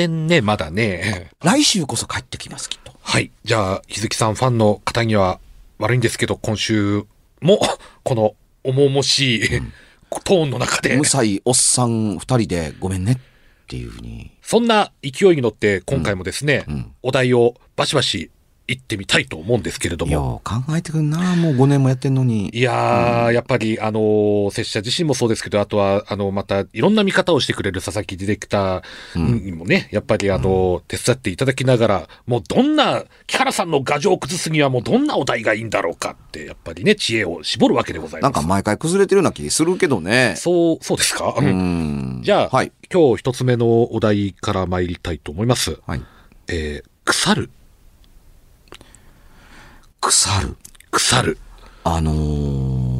[0.00, 1.30] せんね、まだね。
[1.44, 2.92] 来週こそ帰ってきますきっと。
[3.02, 3.30] はい。
[3.44, 5.40] じゃあ、日月さんファンの方には
[5.78, 7.04] 悪いんですけど、今週
[7.42, 7.60] も、
[8.02, 8.34] この
[8.64, 9.48] 重々しい、
[10.24, 10.96] トーンの中で。
[10.96, 13.16] 無、才おっさん二人でごめんねっ
[13.66, 14.30] ていうふうに。
[14.40, 16.92] そんな勢いに乗って、今回もですね、うん。
[17.02, 18.30] お題をバシバシ
[18.70, 20.12] 言ってみたいと思うんですけれども。
[20.12, 22.56] よう考えてくんなもう5年もやってんのに。
[22.56, 38.32] いやー、やっぱり、あのー、拙者自身もそうですけど、あとは、あの、また、いろんな見方をしてくれる佐々木ディレクターにもね、やっぱり、あの、手伝っていただきながら、もうどんな、木原さんの牙城を崩すにはもうどんなお題がいいんだろうかって、やっぱりね、知恵を絞るわけでございます。
[38.32, 40.34] なんか毎回崩れてるような気するけどね。
[40.36, 42.22] そう、そうですか、ううんん。
[42.22, 42.70] じゃあ、はい。
[42.92, 45.78] 今日一つ目のお題から参りたいと思います。
[45.86, 46.02] はい。
[46.48, 47.50] えー、腐る、
[50.00, 50.56] 腐る
[50.90, 51.38] 腐る。
[51.84, 52.90] あのー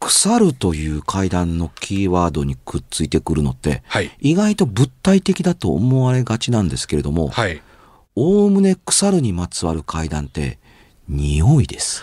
[0.00, 4.10] 腐るという階段のキーワードにくっついてくるのって、はい。
[4.20, 7.62] 意外と物体的だと思われがちなんですけれども、はい。
[8.16, 10.58] おおむね腐るにまつわる階段って、
[11.08, 12.02] 匂いです。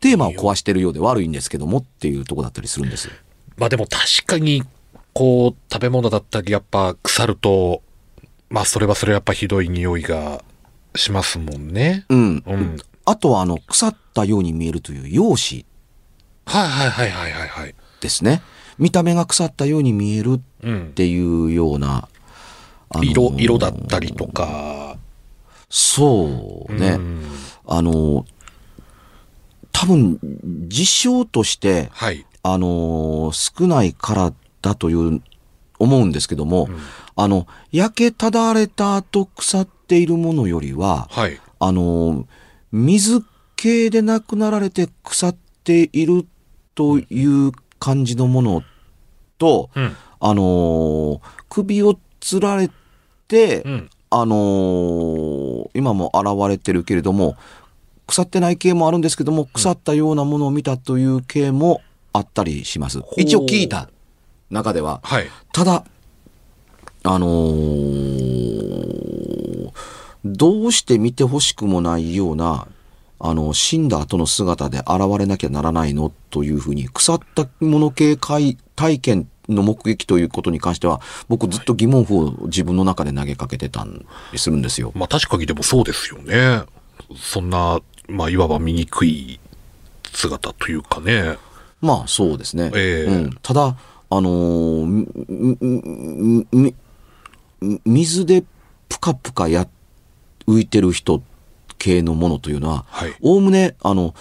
[0.00, 3.10] テーマを壊してるようで悪いんですけどもっていうとこだったりするんです。
[3.56, 4.64] まあでも確かに、
[5.12, 7.82] こう、食べ物だったり、やっぱ腐ると、
[8.48, 10.42] まあそれはそれやっぱひどい匂いが
[10.96, 12.04] しますもんね。
[12.08, 12.42] うん。
[12.46, 12.76] うん。
[13.04, 15.66] あとは、あの、腐ったように見えるという容姿
[16.46, 17.74] はいはいはいはいはいはい。
[18.00, 18.42] ですね。
[18.78, 20.90] 見た目が腐ったように見えるうんっ。
[20.92, 22.08] ていうような、
[22.90, 24.96] あのー色、色だったりとか。
[25.68, 26.90] そうね。
[26.90, 27.22] うん
[27.68, 28.24] あの、
[29.72, 30.20] 多分、
[30.68, 32.24] 事象として、はい。
[32.42, 34.32] あの、少ないから
[34.62, 35.20] だという、
[35.78, 36.68] 思うんですけども、
[37.16, 41.40] あの、焼けただれた後腐っているものよりは、はい。
[41.58, 42.26] あの、
[42.72, 43.22] 水
[43.56, 46.26] 系でなくなられて腐っている
[46.74, 48.62] という感じのもの
[49.38, 49.96] と、うん。
[50.20, 52.70] あの、首をつられ
[53.28, 53.90] て、うん。
[54.08, 57.36] あのー今も現れてるけれども、
[58.06, 61.82] 腐ってない系もあるんですけども、腐ったようなものを見たという系も
[62.12, 63.00] あったりします。
[63.00, 63.90] う一応聞いた
[64.48, 65.00] 中では。
[65.02, 65.26] はい。
[65.52, 65.84] ただ、
[67.02, 68.25] あのー
[70.32, 72.66] どうして見てほしくもないような、
[73.18, 74.88] あの、死んだ後の姿で現
[75.18, 84.04] れなきゃならないのというふうに、腐ったもの系体体験の目撃ということに関しては、僕ずっと疑問符を自分の中で投げかけてたん
[84.36, 84.92] するんですよ。
[84.94, 86.62] まあ確かにでもそうですよね。
[87.16, 89.40] そんな、まあいわば醜い
[90.12, 91.38] 姿というかね。
[91.80, 92.70] まあそうですね。
[92.74, 93.76] ええうん、ただ、
[94.10, 96.74] あのー
[97.84, 98.44] 水で
[98.88, 99.66] ぷかぷかや
[100.46, 101.22] 浮いてる人
[101.78, 104.14] 系のものというのは、はいおおむね、あの、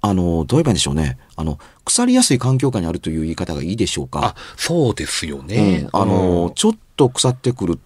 [0.00, 1.16] あの、どう言えばいいんでしょうね。
[1.36, 5.88] あの、腐りやすい環境下にあるという言い方がいいでしょうかあ。、そうですよね。
[5.92, 7.78] うん、あの、うんちょっと腐ってくる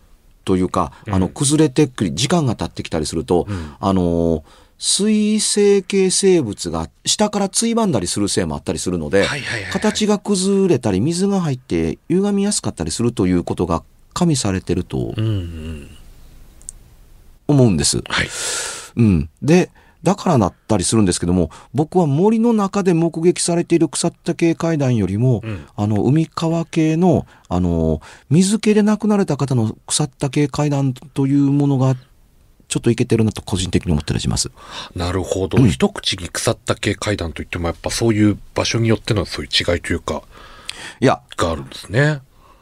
[0.44, 4.44] というか、あの、うん崩れてくり、時間が経ってきたりすると、うんあの、
[4.78, 9.26] 水生系生物が下からついばんだりするせいもあったりするので、
[9.72, 15.95] 形が崩れたり、水が入って歪みやすかったりするということが加味されてるとうんうん。
[17.48, 18.02] 思うんです。
[18.08, 18.28] はい。
[18.96, 19.30] うん。
[19.42, 19.70] で、
[20.02, 28.00] だからだったりするんですけども、僕は森の中で目撃されている腐った系階段よりも、うんあの、海川系の、あの、
[28.30, 31.96] 水系で亡くなられた方の腐った系階段というものが、
[32.68, 34.50] ちょっといけてるなと個人的に思ったりします。
[34.94, 35.58] なるほど。
[35.60, 40.22] うん一口に腐った系階段といっても、やっぱそういう場所によってのそういう違いというか、
[41.00, 42.20] いや、があるんですね。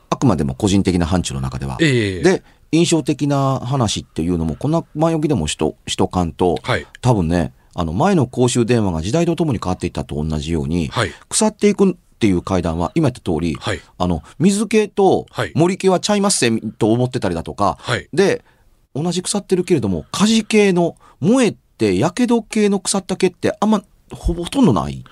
[0.08, 1.76] あくまでも個人的な範疇の中では。
[1.80, 2.42] ええで、
[2.74, 6.86] 印象的な話っていうのも、こんな前置きでもしと、しとかんと、はい。
[7.00, 11.10] 多分ね、あの、前の公衆電話が時代とともに変わっていったと同じように、はい。
[11.28, 13.80] 腐っていくっていう階段は、今言った通り、はい。
[13.98, 18.08] あの、水系とはい森系はちゃいますせと思ってたりだとか、はい。
[18.12, 18.44] で、
[18.94, 23.82] 同じ腐ってるけれども、火事系の、燃えて、火傷系の腐った系ってあんま、
[24.12, 25.02] ほぼほとんどない？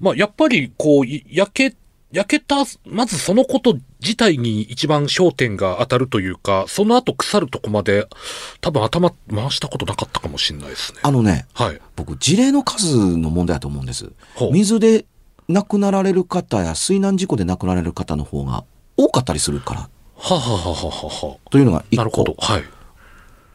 [0.00, 1.74] まあ、やっぱり、こう、い焼け、
[2.12, 8.06] 焼けた、まずそのこと自体に一番焦点が当たるというか、その後腐るとこまで、
[8.60, 11.00] 多分頭回したことなかったかもしれないですね。
[11.02, 11.80] あのね、はい。
[11.96, 14.10] 僕、事例の数の問題だと思うんです。
[14.52, 15.04] 水で
[15.48, 18.64] 亡くなられる方や水難事故で亡くなられる方の方が
[18.96, 19.80] 多かったりするから、
[20.18, 21.36] はははははは。
[21.50, 22.02] というのが一個。
[22.02, 22.36] なるほど。
[22.38, 22.64] はい。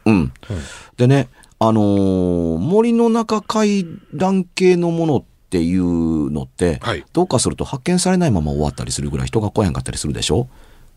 [0.06, 0.32] うん。
[0.96, 1.28] でね、
[1.58, 7.04] あのー森の中階段系のものっていうのって、はい。
[7.12, 10.48] どうかすると発見されないまま終わったりするぐらい人が来やんかったりするでしょ？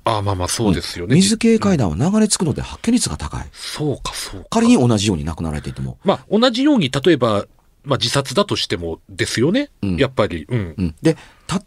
[0.06, 1.16] ああ、まあまあ、そうですよね。
[1.16, 3.46] 水系階段は流れ着くので発見率が高い。
[3.52, 4.48] そうか、そうか。
[4.52, 5.98] 仮に同じように亡くなられていても。
[6.06, 7.46] まあ、同じように、例えば、
[7.84, 9.70] まあ、自殺だとしてもですよね。
[9.82, 10.46] うんやっぱり。
[10.48, 10.76] うん。
[10.78, 11.18] うん、で、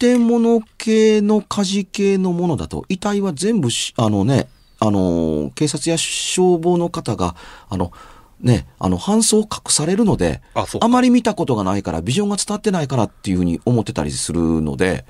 [0.01, 4.49] 建物系の火事系のものだと、遺体は全部し、あのね、
[4.81, 7.35] あのー警察や消防の方が、
[7.69, 7.93] あの、
[8.41, 15.05] ね、あの、搬送を隠されるので、あ、あまり見たことがないから、ビジョンが伝わってないからっていうふうに思ってたりするので、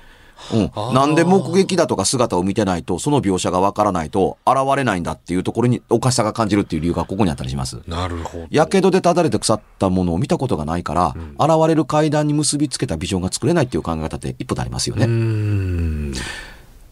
[0.53, 7.81] うんなんで目撃だとか姿を見てないと、その描写がわからないと、現れないんだっていうところにおかしさが感じるっていう理由がここにあったりします。
[7.87, 8.47] なるほど。
[8.49, 15.05] やけどでただれて腐ったものを見たことがないから、うん現れる階段に結びつけたビジョンが作れないっていう考え方って一歩でありますよね。
[15.07, 16.13] ん。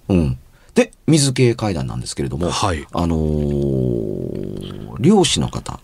[0.10, 0.38] うん。
[0.76, 2.86] で、水系階段なんですけれども、はい。
[2.92, 4.68] あのー
[5.00, 5.80] 漁師の方、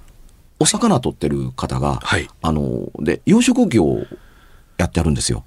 [0.63, 2.27] お魚取ってる方が、はい。
[2.42, 4.06] あのーで、養殖業を
[4.77, 5.44] やってあるんですよ。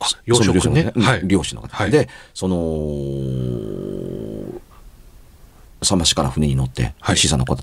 [0.00, 1.76] あ養殖ねその漁師の方はいうん漁師の方。
[1.76, 2.56] はいで、その、
[5.82, 7.54] 桟橋から船に乗って、はい小さな子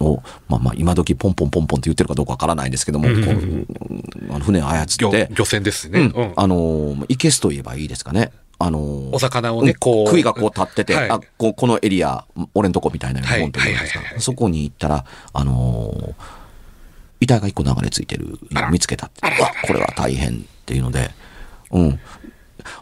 [0.00, 6.00] を、まあまあ、今時ポンポンポンポンって言ってるかどうかわからないですけども、うんこうあの船を操漁って、漁船ですね。
[6.00, 8.32] うんあのー、いけすと言えばいいですかね。
[8.58, 10.10] あのーお魚をね、うんこう。
[10.10, 12.24] 杭がこう立ってて、はいあこうこのエリア、
[12.54, 16.37] 俺んとこみたいなはいもんって言うんですかはいはいはいはいそこに行ったら、あのー
[17.20, 19.20] 遺体が一個流れ着いてるのを見つけたって。
[19.26, 21.10] うわ、これは大変っていうので、
[21.70, 22.00] うん。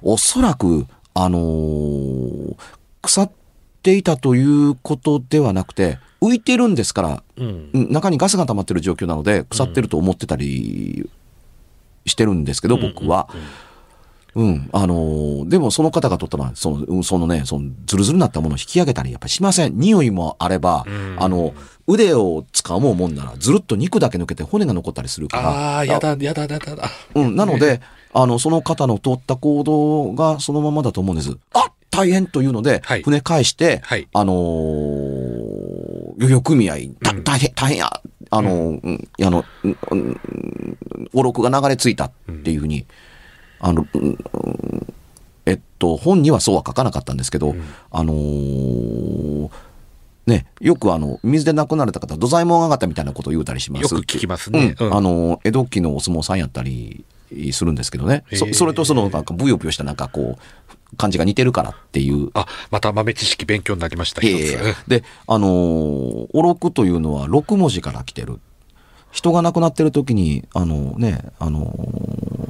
[0.02, 2.56] おそらく、あのー
[3.02, 3.30] 腐っ
[3.82, 7.70] ていたということではなくて、浮いてるんですから、うん。
[7.72, 11.08] うん中にガスが溜まってる状況なので、腐ってると思ってたり
[12.04, 13.28] してるんですけど、僕は。
[13.32, 13.40] うん。
[14.72, 19.78] あのーでもその方が取ったのは、その、うんそのね、その、ズルズルになったものを引き上げたり、やっぱりしません。
[19.78, 21.54] 匂いもあれば、うんあの、
[21.86, 25.48] 腕を掴もうもんなら、ずるっと肉だけ抜けて骨が残ったりするから。
[25.48, 26.90] ああ、やだ、やだ、やだ、やだ。
[27.14, 27.36] うん。
[27.36, 27.80] なので、
[28.12, 31.36] あの、その方の取った行動がそのままだと思うんです。
[31.54, 36.76] あ大変というので、はい船返して、はいあのー漁業組合、
[37.24, 38.00] 大変、大変や、
[38.30, 40.20] あのー、うんあの、うんうん
[41.12, 42.10] お録が流れ着いたっ
[42.42, 42.86] ていうふうに、
[43.60, 43.86] あの、
[45.46, 49.50] えっと、本にはそうは書かなかったんですけど、うんあのー
[50.26, 53.82] ね、よくあの、水で亡くなられた方、土左衛門が上がったみたいなことを言うたりします。
[53.82, 54.74] よく聞きますね。
[54.80, 57.04] うん、あの、江戸期のお相撲さんやったり
[57.52, 58.24] するんですけどね。
[58.32, 62.30] そそれとその、なんか、ブヨブヨしたなんかこう、感じが似てるからっていう。
[62.34, 64.20] あ、また豆知識勉強になりました、
[64.88, 68.40] で、あのーお録というのは6文字から来てる。
[69.12, 72.45] 人が亡くなってる時に、あのね、あのー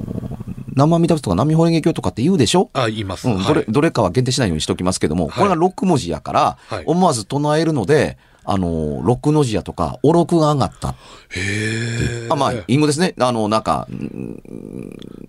[0.77, 2.71] 生阿弥陀仏とか波法蓮華経とかって言うでしょ？
[2.75, 3.27] あ、言います。
[3.29, 8.19] うん、はいどれ、どれかは限定しないようにしておきますけども、これが6文字やから、はい思わず唱えるので、
[8.49, 10.91] あの、六の字やとか、お録が上がった。
[10.91, 10.95] へ
[11.35, 12.29] え。
[12.31, 13.13] あまあ、隠語ですね。
[13.19, 14.41] あの、なんか、うん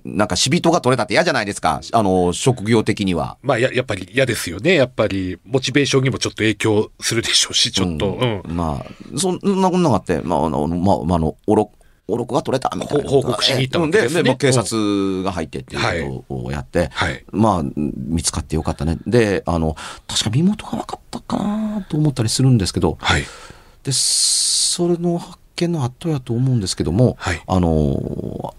[0.05, 1.81] なんか死人が取れたって嫌じゃないですか。
[1.93, 3.37] あの、職業的には。
[3.41, 4.75] まあ、や、やっぱり嫌ですよね。
[4.75, 8.17] やっぱり、モチベーションにもちょっと影響するでしょうし、ちょっと。
[8.21, 8.55] うん。
[8.55, 11.71] まあ、そんなこんながあって、まあ、あの、まあ、まあ、あの、おろ、
[12.07, 13.09] お録が取れたみたいな。
[13.09, 17.25] ほ報告しに行ったですねで、で、まあ警察が入ってっていうことをやって、はい。
[17.31, 18.97] まあ、見つかってよかったね。
[19.05, 19.75] で、あの、
[20.07, 23.23] 確か身元が分かったかなと思ったりするんですけど、はい。
[23.83, 27.41] で、それの発見の後やと思うんですけども、はい。
[27.45, 28.55] あの、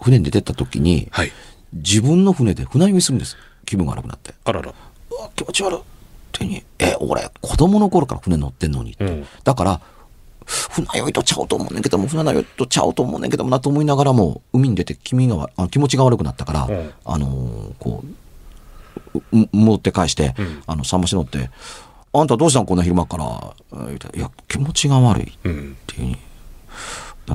[0.00, 1.32] 船に出てった時に、はい。
[1.72, 3.36] 自分の船で船酔いするんです。
[3.64, 4.34] 気分が悪くなって。
[4.44, 4.72] あらら。
[5.10, 5.78] うわ、気持ち悪い。
[5.78, 5.82] っ
[6.32, 8.96] てに、え、俺、子供の頃から船乗ってんのに。
[9.00, 9.26] うん。
[9.44, 9.80] だから、
[10.46, 18.02] 船酔いとちゃうと思うねんけども、船酔いとちゃうと思うねんけどもなと思いながらも、海に出て気味があ気持ちが悪くなったから、うんあのーこ
[19.14, 21.50] う、う戻って返して、んあの、桟橋乗って、
[22.12, 23.54] あんたどうしたんこんな昼間から。
[23.86, 25.26] 言うていや、気持ちが悪いっ。
[25.36, 26.18] ていうふうに。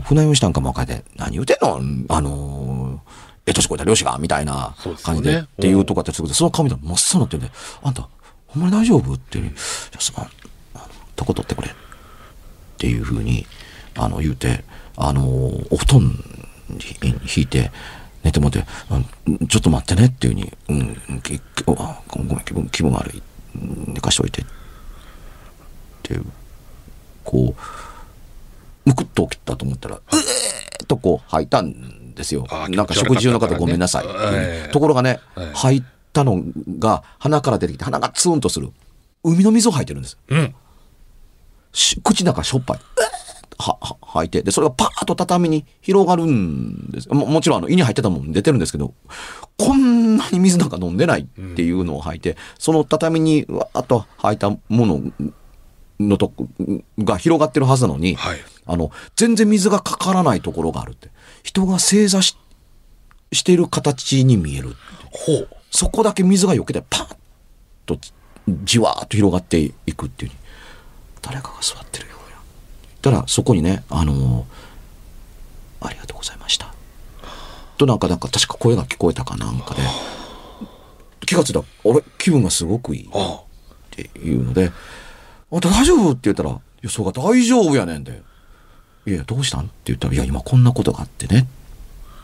[0.05, 1.79] 船酔いしたんかも分かって、何言うてんの
[2.15, 2.99] あのー、
[3.47, 7.51] え年こいた漁師がみたいなそうでね感じで、っていうとこあってすぐて、その顔見たら真っ青になってるんで、
[7.83, 8.07] あんた、
[8.47, 9.53] ほんまに大丈夫っていう、じゃ
[9.97, 10.27] あすまん、
[10.75, 11.67] あの、とこ取ってくれ。
[11.67, 11.71] っ
[12.87, 13.45] いうふうに、
[13.95, 14.63] あの、言うて、
[14.95, 16.01] あのー、お布団
[16.69, 17.71] に引いて、
[18.23, 18.65] 寝てもって、
[19.27, 20.97] うんちょっと待ってねっていうふうに、うん、
[21.65, 23.21] ごめん、気分、気分悪い。
[23.55, 24.41] うん寝かしといて。
[24.41, 24.45] っ
[26.03, 26.19] て
[27.23, 34.71] こう、むくっと起きたと思ったら、うえーっとこう吐いたんですよなんか食事中の方ごめんなさい。
[34.71, 35.83] ところがねええ、吐い
[36.13, 36.43] たの
[36.79, 38.71] が鼻から出てきて鼻がツーンとする。
[39.23, 40.17] 海の水を吐いてるんです。
[40.27, 40.55] うん。
[41.73, 42.79] し口の中しょっぱい。
[43.61, 44.41] は、は、吐いて。
[44.41, 47.09] で、それがパーッと畳に広がるんです。
[47.09, 48.93] ももちろん、あの、胃に入ってたもん出てるんですけど、
[49.57, 55.01] こんなに水なんか飲んでないっていうのを吐いて、その畳にわーっと吐いたもの
[55.99, 56.47] のとこ
[56.99, 58.39] が広がってるはずなのに、はい。
[58.65, 61.09] あの、全然水がかからないところがあるって。
[61.43, 62.37] 人が正座し、
[63.31, 64.75] している形に見える。
[65.11, 65.49] ほう。
[65.69, 67.15] そこだけ水が避けてパッ
[67.85, 67.97] と
[68.63, 70.37] じわーっと広がっていくっていうに
[71.21, 72.37] 誰かが座ってるようや。
[73.01, 74.45] たらそこにね、あの
[75.79, 76.73] ありがとうございました。
[77.77, 79.81] となんか、なんか確か声が聞こえたかなんかで、
[81.25, 83.09] 気がついたら、俺、気分がすごくいい。
[83.13, 83.43] あっ
[83.89, 84.71] ていうので、
[85.51, 86.11] あ大丈夫？
[86.11, 88.21] って言ったら、いや、そうか、大丈夫やねんで。
[89.07, 89.61] いや、どうしたん？
[89.61, 91.39] って言ったら、いや、今こんなことがあってね。
[91.39, 91.43] っ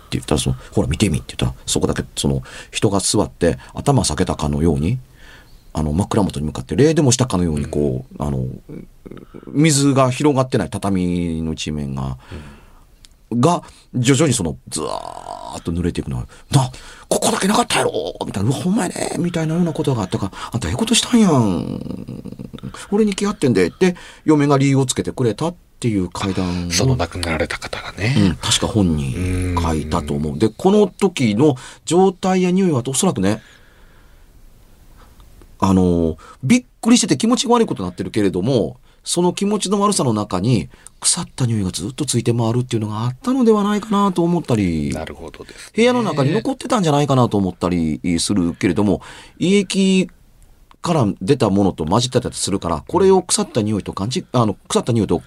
[0.10, 5.00] て言ったら、その、ほら見てみって言ったら、そこだけ、その、人が座って、頭下げたかのように、
[5.78, 8.46] あの、枕元に向かって、礼でもしたかのように、こう、あの、
[9.48, 12.18] 水が広がってない畳の一面が、
[13.32, 13.62] が、
[13.94, 16.72] 徐々にその、ずわーっと濡れていくのが、な、
[17.08, 17.92] ここだけなかったやろ
[18.26, 21.80] みたいな、うわほんまやねみたいなようなことがあったから、あんたええことしたんやん。
[22.92, 26.72] 俺に来合ってんで、って、嫁が理由をつけてくれたっていう階段を。
[26.72, 30.40] その亡くなられた方がうんね。、確か本に書いたと思う。
[30.40, 31.56] で、この時の
[31.86, 33.44] 状態や匂いはおそらくね、
[35.60, 45.74] あの、びっくりしてて気持ちが悪いことになってるけれども、その気持ちの悪さの中に腐った匂いがずっとついて回るっていうのがあったのではないかなと思ったり、なるほどです、ね。
[45.78, 49.02] 部屋の中に残ってたんじゃないかなと思ったりするけれども、
[49.40, 50.10] 胃液
[50.82, 55.22] から出たものと混じってたりするから、これを腐った匂いと感じ、あの、腐った匂いと、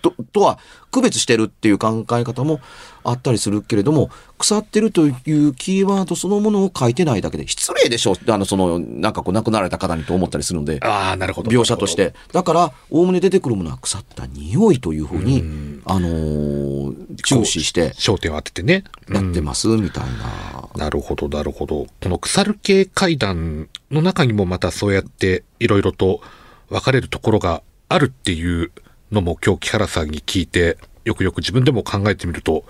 [0.00, 0.58] と、とは
[0.90, 2.60] 区別してるっていう考え方も
[3.04, 11.50] あったりするけれども、腐ってるというキーワードそのものを書いてないだけで、失礼でしょあの、その、なんかこう亡くなられた方にと思ったりするので、ああ、なるほど。
[11.50, 11.94] 描写とし。
[11.94, 12.14] て。
[12.32, 16.92] だから、おおむね出てくるものは腐った匂いというふうに、あのー
[17.24, 18.84] 注視して焦点を当ててね。
[19.08, 20.68] やってます、みたいな。
[20.76, 21.86] なるほど、なるほど。
[22.02, 26.20] この腐る系階段の中にもまたそうやっていろいろと
[26.68, 28.72] 分かれるところがあるっていう
[29.12, 32.64] のも今日木原さんに聞いて、よくよく自分でも考えてみると、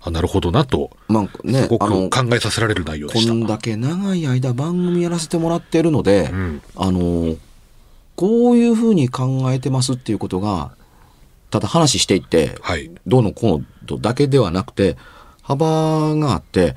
[0.00, 3.32] あなるほどなと、まあねすご、く考えさせられる内容でした。
[3.32, 7.36] こんだけ長い間番組やらせてもらってるので、んあの、
[8.14, 10.72] こういうふうに考えてますっていうことが、
[11.50, 12.90] ただ話していって、はい。
[13.06, 14.96] どうのこうのだけではなくて、
[15.42, 16.76] 幅があって、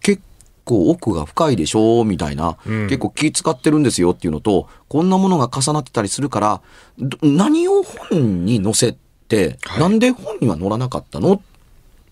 [0.00, 0.22] 結
[0.64, 2.86] 構奥が深いでしょみたいな、うん。
[2.86, 6.60] 結構気使ってるんですよっていうのと、こんなものが重なってたりするから、
[6.98, 8.96] ど何を本に載せ
[9.28, 9.80] て、はい。
[9.80, 11.40] なんで本には載らなかったのっ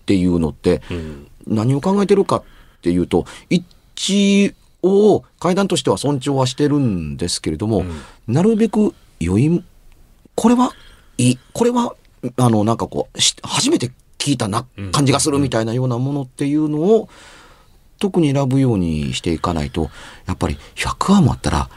[0.05, 1.27] ていうのって、うん。
[1.47, 2.43] 何を考えてるかっ
[2.81, 7.83] ていうと、一応階段としては尊重はしてるんですけれども、
[8.27, 9.63] なるべく良い、
[10.35, 10.73] これは
[11.17, 11.95] いい、これは、
[12.37, 14.91] あの、なんかこう、し初めて聞いたなうん。
[14.91, 17.09] 感じがするみたいなようなものっていうのを、
[17.99, 19.89] 特に選ぶようにしていかないと、
[20.25, 21.69] やっぱり100話もあったら、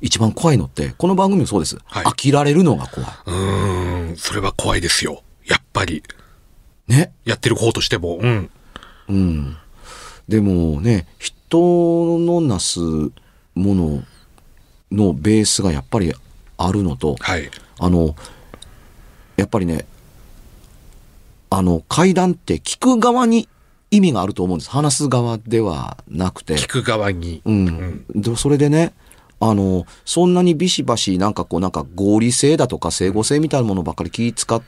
[0.00, 1.78] 一番怖いのって、この番組もそうです。
[1.86, 3.10] はい飽きられるのが怖い。
[3.26, 5.22] うーん、それは怖いですよ。
[5.46, 6.02] やっぱり。
[6.88, 7.12] ね。
[7.24, 8.18] やってる方としても。
[8.20, 8.50] うん。
[9.08, 9.56] うん。
[10.28, 13.12] でもね、人のなすも
[13.54, 14.02] の
[14.90, 16.12] のベースがやっぱり
[16.56, 17.50] あるのと、はい。
[17.78, 18.14] あの、
[19.36, 19.86] やっぱりね、
[21.50, 23.48] あの、階段って聞く側に
[23.96, 24.70] 意味があると思うんです。
[24.70, 26.56] 話す側ではなくて。
[26.56, 27.42] 聞く側に。
[27.44, 28.04] うん。
[28.14, 28.94] でそれでね、
[29.40, 34.62] あの、そんなにビシバシ、なんかこう、なんか合理性だとか整合性みたいなものばっかり気使っ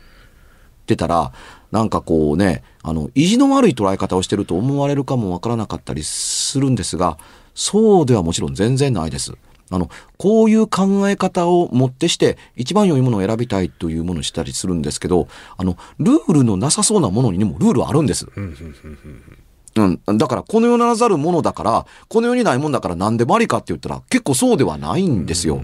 [0.87, 1.33] てたら、
[1.73, 7.19] なんかこうね、あの、意地の悪い捉え方をしてると思われるかもわからなかったりするんですが、
[7.55, 9.33] そうではもちろん全然ないです。
[9.71, 18.27] あの、こういう考え方をもってして、一番良いものを選びたいというものにしたりするんですけど、あの、ルールのなさそうなものにもルールはあるんです。
[19.77, 19.83] う
[20.15, 20.19] ん。
[20.19, 25.63] だから、この世ならざるものだから、この世にないもんだから何でもありかって言ったら、結構そうではないんですよ。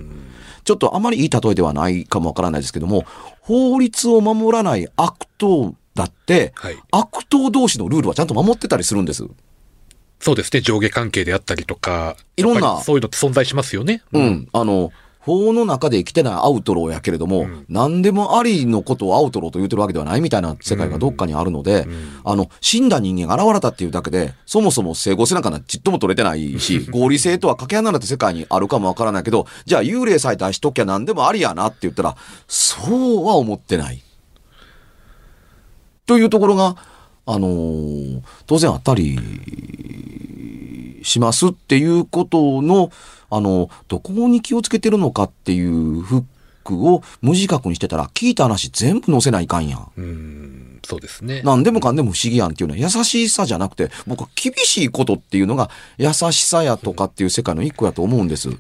[0.65, 3.05] ちょっとあまりいい例えではないかもわからないですけども、
[3.41, 9.27] 法律を守らない悪党だって、はい悪党同士のルールはちゃんと守ってたりするんです。
[10.23, 10.61] そうですね。
[10.61, 12.17] 上下関係であったりとか。
[12.37, 14.03] いろんなそういうのって存在しますよね。
[14.13, 14.49] うん。
[14.53, 21.89] あの、法の中で生きてないアウトローやけれども、何でもありのことをアウトローと言ってるわけではないみたいな世界がどっかにあるので、
[22.25, 34.03] あの、死んだ人間が現れたっていうだけで、そもそも整合性なんかなちっとも取れてないし、合理性とはかけ離れた世界にあるかもわからないけど、じゃあ幽霊さえ出しときゃ何でもありやなって言ったら、そうは思ってない。
[36.07, 36.77] というところが、
[37.27, 39.19] あのー当然あったり
[41.03, 42.91] しますっていうことの、
[43.31, 46.25] あの、どこに気をつけてるのかっていうフッ
[46.65, 49.91] クを無自覚にしてたら、聞いた話全部載せないかんやん。
[49.97, 50.81] うん。
[50.85, 51.43] そうですね。
[51.45, 58.51] 何でもかんでも不思議やんっていうのは優しさじゃなくて、僕は厳しいことっていうのが優しさやとかっていう世界の一個やと思うんです。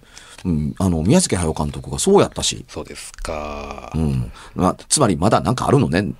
[0.45, 2.64] うん、あの、宮崎駿監督がそうやったし。
[2.69, 3.99] そうですかう。
[3.99, 4.33] ん。
[4.54, 6.12] まあ、つまりまだなんかあるのね。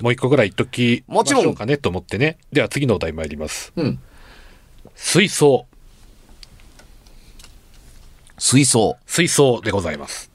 [0.00, 2.38] もう一個ぐらい言っときもちろんましょうかねと思ってね。
[2.52, 3.72] では次のお題参ります。
[3.76, 3.98] うん。
[4.94, 5.66] 水槽。
[8.38, 8.96] 水槽。
[9.06, 10.30] 水槽でございます。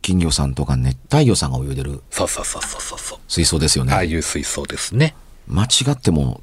[0.00, 3.18] 金魚さんとか熱帯魚さんが泳いでるそうそうそうそうそうそう。
[3.28, 3.92] 水槽ですよね。
[3.92, 5.14] ああいう水槽ですね。
[5.46, 6.40] 間違っても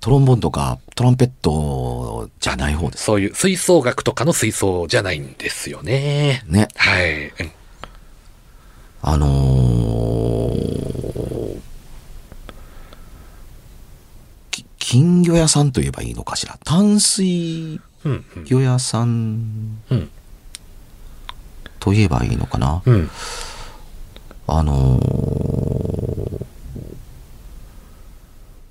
[0.00, 3.04] トロンボーンとかトランペットじゃない方です。
[3.04, 6.42] そういう吹奏楽とかの水槽じゃないんですよね。
[6.46, 6.68] ね。
[6.76, 7.28] はい。
[7.28, 7.52] うん
[9.02, 11.60] あのー
[14.50, 16.58] き金魚屋さんと言えばいいのかしら？
[16.64, 18.24] 淡水うん。
[18.44, 20.10] 魚屋さんうん。
[21.78, 22.82] と言えばいいのかな？
[22.84, 23.08] うん。
[24.48, 26.44] あのー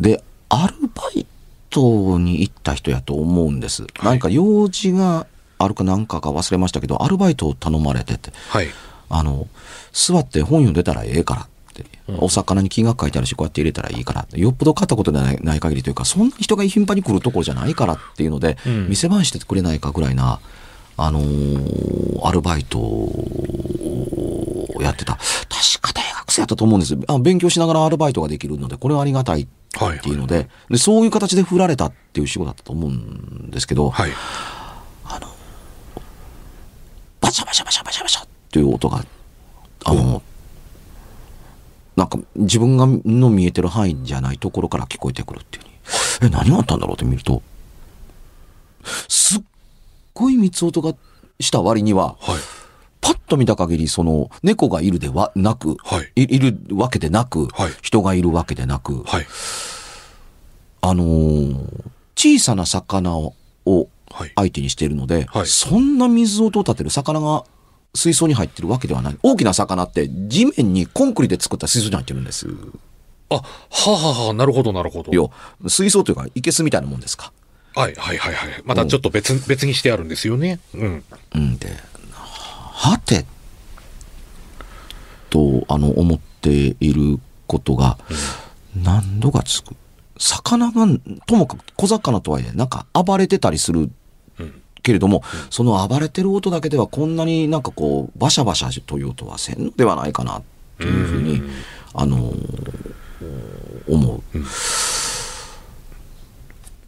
[0.01, 1.25] で、アルバイ
[1.69, 3.87] トに行った人やと思うんです。
[4.03, 5.25] なんか用事が
[5.57, 8.67] あるかなんかか忘れましたけど、アルバイトを頼まれてて、はい。
[9.09, 9.47] あの、
[9.93, 11.47] 座って本読んでたらええから
[11.81, 14.27] って、お魚に金額書いてあるし、こうやって入れたらいいから。
[14.33, 18.89] よっぽど買ったことでないない限りというか、そんな人が頻繁に来るところじゃないからっていうので、うん。
[18.89, 20.39] 店番してくれないかぐらいな、
[20.97, 25.13] あのーアルバイトをやってた。
[25.13, 25.23] 確
[25.81, 26.97] か大学生やったと思うんです。
[27.07, 29.47] あ勉強しながらアルバイトができるので、これはありがたいっ
[30.01, 34.11] ていうので、でそういう形で振られたっていう仕事だったと思うんですけど、はい。
[37.21, 39.05] バシャバシャバシャバシャバシャっていう音が、
[39.85, 40.23] あの、
[42.09, 46.31] なんか自分がの見えてる範囲じゃないところから聞こえてくるっていうふうに。
[46.33, 47.43] え、何があったんだろうって見ると、
[49.07, 49.43] すっ
[50.13, 50.95] ごい三つ音が
[51.39, 52.39] した割には、はい。
[53.01, 59.27] パッと見た限り、その、猫がいるではなく、はいい、いるわけでなく、はい人がいるわけでなく、はい。
[60.81, 61.83] あのー
[62.15, 63.35] 小さな魚を
[64.11, 64.31] はい。
[64.35, 67.45] 相手にしているので、はいそんな水音を立てる魚が
[67.95, 69.17] 水槽に入ってるわけではない。
[69.23, 72.47] 大きな魚って地面にコンクリで作った水槽に入ってるんです
[73.29, 75.11] あ、はあ、はあはあ、なるほど、なるほど。
[75.11, 75.31] よ。
[75.67, 77.31] 水槽というか、いけすみたいなもんですか。
[77.75, 78.61] はい、はい、はい、はい。
[78.65, 80.59] またちょっと別、別にしてあるんですよね。
[80.73, 81.03] うん。
[81.35, 81.69] うんで、
[82.11, 83.25] はて、
[85.29, 87.97] と、あの、思っていることが、
[88.75, 89.75] 何度かつく？
[90.17, 90.87] 魚が、
[91.27, 93.91] ともかく小魚とはいえ、なんか暴れてたりする
[94.81, 100.43] けれども、その暴れてる音だけではこんなになんかこう、バシャバシャという音はせんのではないかな、っ
[100.77, 101.41] ていうふうに、
[101.93, 102.93] あのー
[103.87, 104.21] 思う。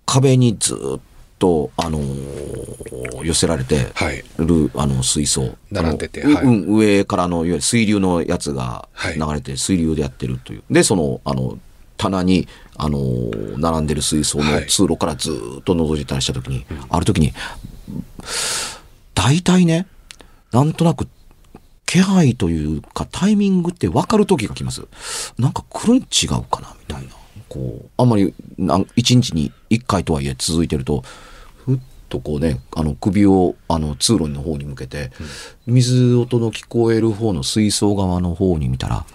[0.06, 1.00] 壁にずっ
[1.40, 4.24] と、あのー寄せられて、はい。
[4.38, 5.56] るあの水槽。
[5.72, 6.46] 並んでてはい。
[6.46, 9.16] ううん上からのいわゆる水流のやつがはい。
[9.16, 11.60] 流れて水流でやってるという、でそのあの
[11.98, 13.00] 棚にあの
[13.58, 14.68] 並んでる水槽のはい。
[14.68, 17.34] 通路からずーっと覗いてたりした時に、ある時に
[19.14, 19.88] 大体ね
[20.52, 21.08] なんとなく
[21.86, 24.84] 気配というかタイミングって分かる時が来ます。
[25.38, 27.12] なんか来るん違うかなみたいな。
[27.50, 28.34] こうあんまり
[28.96, 31.04] 一日に一回とはいえ続いてると
[31.66, 35.12] ふっとこうねあの首をあの通路の方に向けて、
[35.68, 39.06] 水音の聞こえる方の水槽側の方に見たら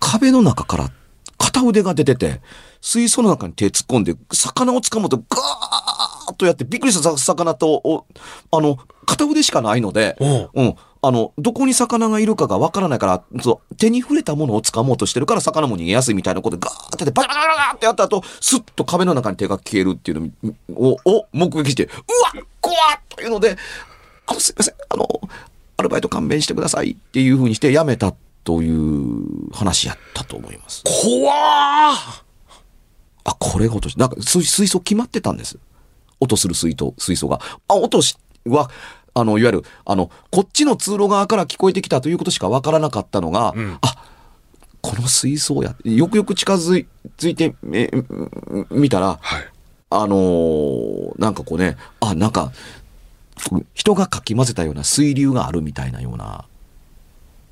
[0.00, 0.90] 壁の中から
[1.38, 2.40] 片腕が出てて
[2.80, 5.85] 水槽の中に手突っ込んで魚を掴もうとガー
[6.32, 8.06] ッとやってびっくりした魚とお
[8.50, 10.76] あの片腕しかないので、おううん。
[11.02, 20.32] あの、どこに魚がいるかがわからないから、そう、手に触れたものを掴もうとしてるから魚も逃げやすいみたいなことでガーってやってバタバタバタってやった後、スッと壁の中に手が消えるっていう
[20.68, 23.56] のを、を目撃して、うわ怖っというので、
[24.26, 25.08] あの、すいません、あの、
[25.76, 28.12] アルバイト勘弁してくださいっていうふうにして辞めた
[28.42, 30.82] という話やったと思います。
[30.84, 32.26] 怖ー
[33.24, 35.58] あ、これが落とし、なんか水水槽決まってたんです。
[36.20, 37.40] 音する水筒、水槽が。
[37.68, 38.70] あ、音しは、
[39.14, 43.96] あの、いわゆる、あの、こっちの通路側から聞こえてきたということしかわからなかったのが、んあ、
[44.82, 45.74] この水槽や。
[45.84, 47.90] よくよく近づいついて、え、
[48.70, 49.48] 見たら、はい。
[49.88, 52.52] あのーなんかこうね、あ、なんか、
[53.74, 56.44] 人がかき混ぜたような水流があるみたいなような、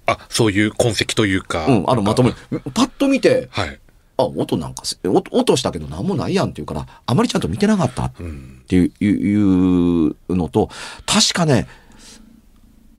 [0.06, 1.66] あ、そういう痕跡というか。
[1.66, 2.32] うん、あの、まとめ、
[2.74, 3.80] パッと見て、はい。
[4.16, 8.62] あ、音なんかす、音音したけど何もないやんっていうから、あまりちゃんと見てなかったっうん。
[8.68, 10.68] ていういうのと、
[11.06, 11.66] 確かね、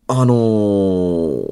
[0.08, 1.50] あのー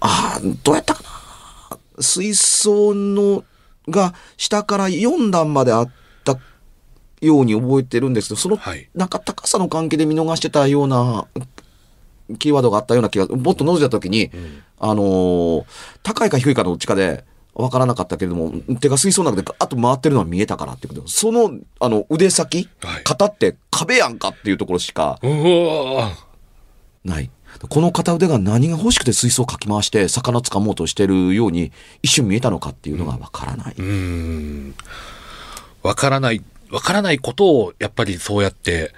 [0.00, 1.78] あーどうやったかな。
[2.02, 3.44] 水槽の、
[3.88, 5.90] が下から4段まであっ
[6.24, 6.38] た
[7.22, 8.88] ように覚えてるんですけど、その、はい。
[8.94, 11.26] なんか高さの関係で見逃してたような、
[12.38, 14.30] キーワードがあったような気が、もっと覗いたときに、
[14.78, 15.64] あのー
[16.02, 21.08] 高いか低いかのどっちかで、わからなかったけれども、手が水槽の中でガーッと回ってるのは見えたからっていうこと。
[21.08, 25.18] その、あの、腕先、はい肩って壁やんかっていうところしか
[27.04, 27.30] ない。
[27.68, 31.70] この片腕が何が欲しくて水槽をかき回して魚掴もうとしてるように
[32.02, 33.74] 一瞬見えたのかっていうのがわからない。
[33.74, 33.90] ーうー
[34.70, 34.74] ん。
[35.82, 38.92] わからない、わからないことを、やっぱりそうやって、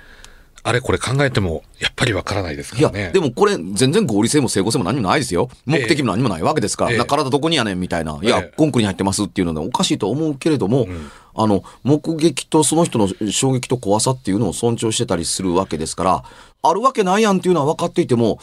[0.66, 3.11] あれこれ考えても、やっぱりわからないですかいや、らね。
[3.12, 5.48] でもこれ全然合理性も整合性も何もないですよ。
[5.64, 6.90] 目的も何もないわけですから。
[6.90, 8.18] え体どこにやねんみたいな。
[8.20, 10.88] いや、ええコンクリに入ってますっていうのはおかしいと思うけれども、
[11.37, 16.24] あの、目撃とその人の衝撃と怖さっていうのを尊重してたりするわけですから、
[16.62, 18.40] あるわけないやんっていうのは分かっていても、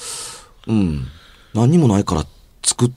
[0.67, 1.07] うん、
[1.53, 2.25] 何にもないから
[2.63, 2.91] 作っ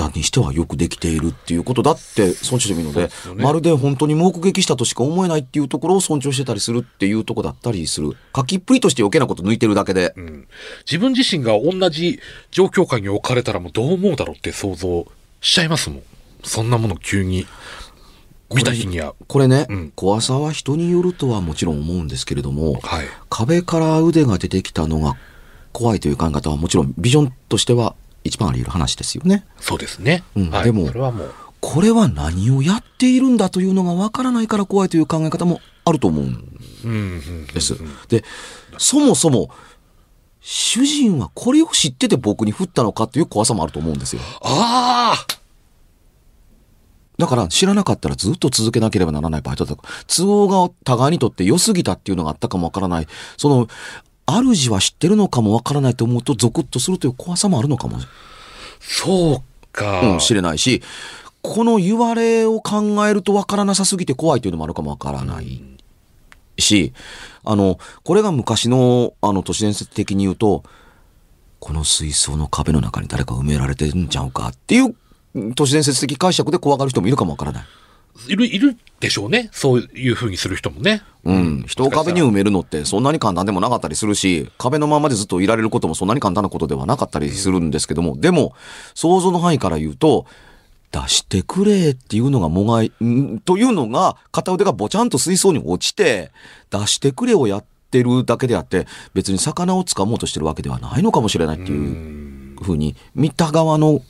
[0.00, 8.16] たにしてはよくできているっていうことだって尊重してもいいので、ねまるで本当に目撃したとしか思えないっていうところを尊重してたりするっていうところだったりする。
[8.34, 10.14] 書きっぷりとして余計なこと抜いてるだけで。
[10.16, 10.48] うん
[10.86, 15.06] 自分自身が同じ状況下に置かれたらもうどう思うだろうって想像
[15.40, 16.02] しちゃいますもん。
[16.42, 17.46] そんなもの急に
[18.54, 19.14] 見た日には。
[19.28, 23.06] これね、うん怖さは人によるとはもちろん思うんですけれども、はい。
[23.28, 25.16] 壁から腕が出てきたのが
[25.72, 29.46] 怖いという考え方はもちろんビジョンとしては一番あり得る話ですよね。
[29.60, 30.24] そうですね。
[30.34, 31.34] はい、うんでもそれはもう。
[31.60, 37.76] これは何をやっているんだというのがわからないから怖いという考え方もあると思うんです。
[38.08, 38.24] で、
[38.78, 39.50] そもそも、
[40.40, 44.22] 主人はこれを知ってて僕に振ったのかという怖さもあると思うんですよ。
[44.40, 45.26] ああ
[47.18, 53.06] だから知らなかったらずっと続けなければならないバイトだとか、都合が互いにとって良すぎたっていうのがあったかもわからない。
[53.36, 53.68] その、
[54.38, 57.98] 主は知ってるのかもわからないと思うとゾクッとするという怖さもあるのかも
[58.80, 60.00] そうか。
[60.02, 60.82] うんしれないし、
[61.42, 65.62] この言われを考えるとわからなさすぎて怖いというのもあるかもわからない
[66.58, 66.92] し、
[67.44, 70.64] あの、これが昔の、あの、都市伝説的に言うと、
[71.58, 74.94] この水槽の壁の中に誰か埋められてんちゃうかっていう、
[75.54, 77.64] 都市伝説的解釈で怖がる人もいるかもわからない。
[78.28, 79.48] いる、いるでしょうね。
[79.52, 81.02] そういう風にする人もね。
[81.24, 81.64] うん。
[81.66, 88.54] 人を壁に埋めるのってそんなに簡単でもなかったりするし、壁のままでずっといられることもそんなに簡単なことではなかったりするんですけども、でも、
[88.94, 90.26] 想像の範囲から言うと、
[90.92, 96.32] 出してくれっていうのがもがい、んというのが、片腕がぼちゃんと水槽に落ちて、
[96.70, 104.02] 出してくれをやってるだけであって、別に魚を掴もうとしてるわけではないのかもしれないっていうふうに、見た側の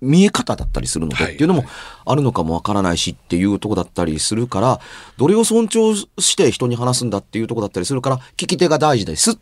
[0.00, 1.64] 見え方だったりするのではいっていうのも
[2.04, 4.80] あるのかもわからないしっていうとこだったりするから、
[5.16, 9.38] どれを尊重して人に話すんだっていうとこだったりするから、聞き手が大事ですっ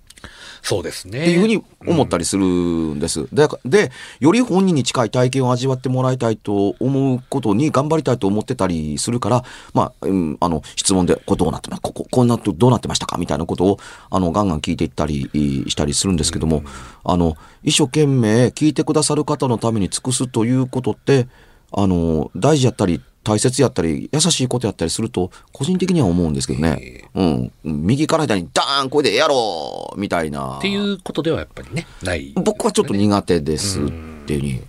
[0.62, 1.22] そうですね。
[1.22, 3.28] っていうふうに思ったりするんです。
[3.32, 13.78] で、でより本人に近い体験を味わってもらいたいと思うことに頑張りたいと思ってたりするから、まあ、うん、あの、質問で、これどうなってますここ、こんなとどうなってましたかみたいなことを、
[14.10, 16.62] あの、ガンガン聞いていったりいしたりするんですけども、
[17.04, 21.28] あの、一生懸命聞いてくださる方のために尽くすということって、
[21.72, 27.04] あの、大事やったり、大切やったり、優しいことやったりすると、個人的には思うんですけどね。
[27.14, 27.52] うん。
[27.62, 30.56] 右から左にダーンこれでやろうみたいな。
[30.56, 32.32] っていうことではやっぱりね、ない。
[32.36, 33.84] 僕はちょっと苦手ですっ
[34.26, 34.62] ていうに。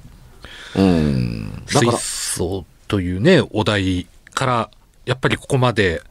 [0.76, 1.65] うん。
[1.74, 2.00] だから水、
[2.38, 4.69] 槽というね、お題から、
[5.06, 6.02] やっぱりここまで、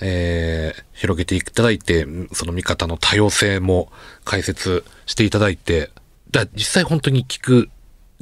[0.00, 3.92] えー広げていただいて、その見方の多様性も
[4.24, 5.90] 解説していただいて、
[6.32, 7.70] だ実際本当に聞く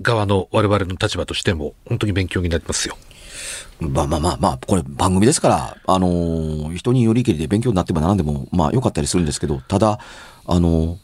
[0.02, 2.98] 側の我々の立場としても、本当に勉強になりますよ。
[3.80, 9.98] まあまあまあまあ、これ番組ですから、あのー人によりけりで勉強になってもならんでも、まあ良かったりするんですけど、ただ、
[10.46, 10.96] あのー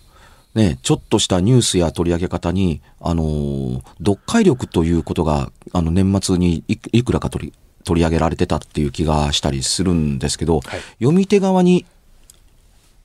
[0.54, 7.52] ね、ちょっとしたニュースや取り上げ方に、あのー読解力ということが、あの、年末にいいくらか取り、
[7.84, 10.80] 取り上げられてたっていう気がしたりするんですけど、はい。
[10.98, 11.84] 読み手側に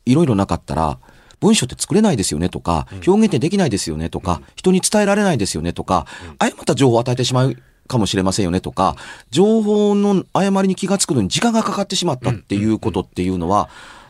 [0.05, 0.99] いろいろなかったら、
[1.39, 6.05] 文章って作れないですよねとか、表現ってできないですよねとか、人に伝えられないですよねとか、
[6.39, 7.55] 誤った情報を与えてしまう
[7.87, 8.95] かもしれませんよねとか、
[9.31, 13.69] 情報の誤りに気がつくのに時間がかかってしまったっていうことっていうのは、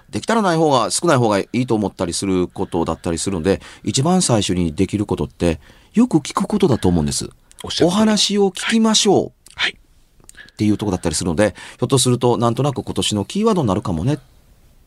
[0.09, 5.59] できたらない方が、少ない方がいいと思ったりすることだったりするので、一番最初にできることって、
[5.93, 7.29] よく聞くことだと思うんです。
[7.83, 9.31] お話を聞きましょう。
[9.55, 9.71] はい。
[9.71, 14.19] っていうところだったりするので、ひょっとすると、なんとなく今年のキーワードになるかもね、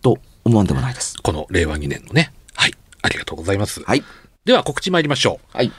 [0.03, 1.17] と思わんでもないです。
[1.23, 2.33] この令和2年のね。
[2.55, 2.75] はい。
[3.03, 3.83] ありがとうございます。
[3.83, 4.03] はい。
[4.45, 5.57] では告知参りましょう。
[5.57, 5.71] はい。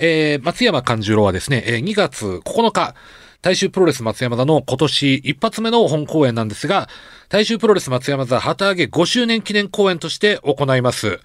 [0.00, 2.94] えー、松山勘十郎はですね、えー2月9日、
[3.42, 6.88] 大衆プロレス松山座の今年一発目の本公演なんですが、
[7.28, 11.18] 大衆プロレス松山座旗揚げ5周年記念公演として行います。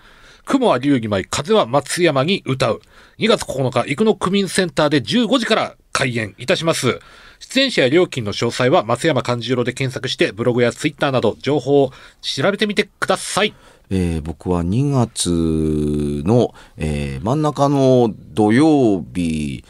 [0.46, 2.82] 雲は龍儀舞、風は松山に歌う。
[3.20, 7.00] 2月9日、生野区民センターで15時から開演いたします。
[7.40, 13.54] 出演者や料金の詳細は松山勘十郎で検索して、ブログやツイッターなど情報を調べてみてください。
[13.96, 15.30] えー僕は2月
[16.26, 19.64] の、えー真ん中の土曜日、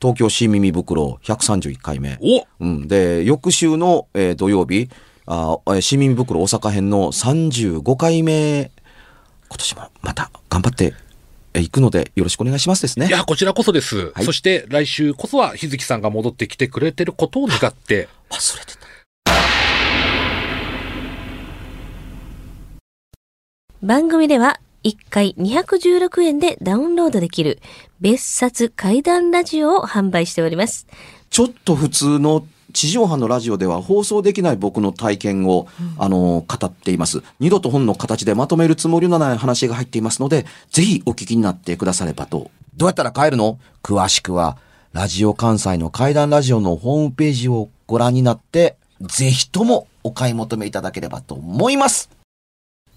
[0.00, 2.18] 東京新耳袋131回目。
[2.20, 4.90] おうん、で、翌週の、えー土曜日、
[5.24, 8.70] あ新耳袋大阪編の35回目、
[9.48, 10.92] 今年もまた頑張って
[11.54, 13.10] えーいくのでよろしくお願いしますですねい。
[13.10, 14.12] や、こちらこそです。
[14.12, 18.83] はいそして来週こそは日月さんが戻ってきてくれてることを願って、忘れてた。
[23.84, 27.60] 番組では1回216円でダウンロードできる
[28.00, 30.86] 別冊怪談ラジオを販売しております。
[31.28, 35.68] ちょっと普通の地上波のラジオでは放送できない僕の体験を、
[35.98, 37.22] あの、語っています。
[37.40, 42.50] 二度と本の形でまとめるつもりのない話が入っていますので、ぜひお聞きになってくださればと。
[42.78, 43.58] どうやったら帰るの？
[43.82, 44.56] 詳しくは、
[44.94, 52.08] ラジオ関西の怪談ラジオのホームページをご覧になって、ぜひともお買い求めいただければと思います。